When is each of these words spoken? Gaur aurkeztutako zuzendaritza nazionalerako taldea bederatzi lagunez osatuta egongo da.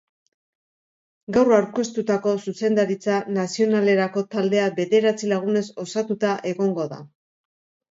Gaur 1.35 1.53
aurkeztutako 1.57 2.33
zuzendaritza 2.45 3.19
nazionalerako 3.37 4.25
taldea 4.33 4.65
bederatzi 4.81 5.33
lagunez 5.37 5.65
osatuta 5.87 6.35
egongo 6.57 6.91
da. 6.99 7.03